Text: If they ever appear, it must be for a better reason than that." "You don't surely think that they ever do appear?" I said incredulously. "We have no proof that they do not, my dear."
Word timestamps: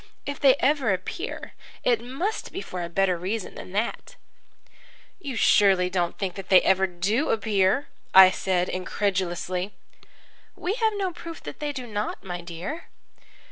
If 0.25 0.39
they 0.39 0.55
ever 0.55 0.91
appear, 0.91 1.53
it 1.83 2.01
must 2.03 2.51
be 2.51 2.59
for 2.59 2.81
a 2.81 2.89
better 2.89 3.19
reason 3.19 3.53
than 3.53 3.71
that." 3.73 4.15
"You 5.19 5.33
don't 5.33 5.39
surely 5.39 5.89
think 5.91 6.33
that 6.33 6.49
they 6.49 6.59
ever 6.63 6.87
do 6.87 7.29
appear?" 7.29 7.87
I 8.11 8.31
said 8.31 8.67
incredulously. 8.67 9.75
"We 10.55 10.73
have 10.73 10.93
no 10.95 11.13
proof 11.13 11.43
that 11.43 11.59
they 11.59 11.71
do 11.71 11.85
not, 11.85 12.23
my 12.23 12.41
dear." 12.41 12.85